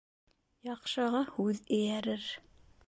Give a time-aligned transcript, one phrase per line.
[0.69, 2.29] Яҡшыға һүҙ эйәрер